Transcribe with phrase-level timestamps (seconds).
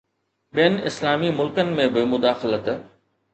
[0.55, 2.73] ٻين اسلامي ملڪن ۾ به مداخلت